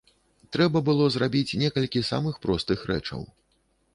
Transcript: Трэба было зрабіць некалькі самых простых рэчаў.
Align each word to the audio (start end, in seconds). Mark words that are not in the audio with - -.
Трэба 0.55 0.81
было 0.87 1.09
зрабіць 1.15 1.57
некалькі 1.63 2.03
самых 2.11 2.39
простых 2.45 2.79
рэчаў. 2.93 3.21